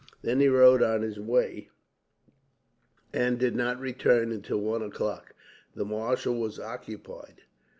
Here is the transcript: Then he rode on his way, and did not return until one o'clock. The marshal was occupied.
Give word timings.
Then 0.23 0.39
he 0.39 0.47
rode 0.47 0.81
on 0.81 1.03
his 1.03 1.19
way, 1.19 1.69
and 3.13 3.37
did 3.37 3.55
not 3.55 3.79
return 3.79 4.31
until 4.31 4.57
one 4.57 4.81
o'clock. 4.81 5.35
The 5.75 5.85
marshal 5.85 6.33
was 6.39 6.59
occupied. 6.59 7.43